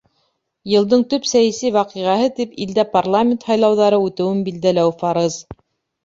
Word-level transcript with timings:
Йылдың 0.75 1.01
төп 1.09 1.25
сәйәси 1.31 1.69
ваҡиғаһы 1.75 2.29
тип 2.39 2.55
илдә 2.65 2.85
парламент 2.93 3.45
һайлауҙары 3.49 3.99
үтеүен 4.07 4.41
билдәләү 4.49 4.95
фарыз. 5.03 5.37